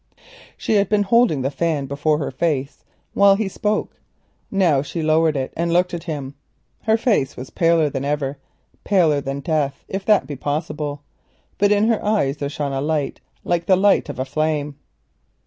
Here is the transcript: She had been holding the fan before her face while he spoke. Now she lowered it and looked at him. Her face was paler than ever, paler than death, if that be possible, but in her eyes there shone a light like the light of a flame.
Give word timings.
She 0.57 0.77
had 0.77 0.89
been 0.89 1.03
holding 1.03 1.43
the 1.43 1.51
fan 1.51 1.85
before 1.85 2.17
her 2.17 2.31
face 2.31 2.83
while 3.13 3.35
he 3.35 3.47
spoke. 3.47 3.99
Now 4.49 4.81
she 4.81 5.03
lowered 5.03 5.37
it 5.37 5.53
and 5.55 5.71
looked 5.71 5.93
at 5.93 6.05
him. 6.05 6.33
Her 6.85 6.97
face 6.97 7.37
was 7.37 7.51
paler 7.51 7.87
than 7.87 8.03
ever, 8.03 8.39
paler 8.83 9.21
than 9.21 9.41
death, 9.41 9.83
if 9.87 10.03
that 10.05 10.25
be 10.25 10.35
possible, 10.35 11.03
but 11.59 11.71
in 11.71 11.87
her 11.87 12.03
eyes 12.03 12.37
there 12.37 12.49
shone 12.49 12.73
a 12.73 12.81
light 12.81 13.21
like 13.43 13.67
the 13.67 13.75
light 13.77 14.09
of 14.09 14.17
a 14.17 14.25
flame. 14.25 14.75